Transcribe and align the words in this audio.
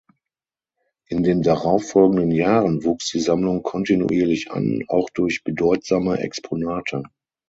In 1.09 1.21
den 1.21 1.43
darauffolgenden 1.43 2.31
Jahren 2.31 2.83
wuchs 2.83 3.11
die 3.11 3.19
Sammlung 3.19 3.61
kontinuierlich 3.61 4.49
an, 4.49 4.83
auch 4.87 5.11
durch 5.11 5.43
bedeutsame 5.43 6.17
Exponate. 6.17 7.03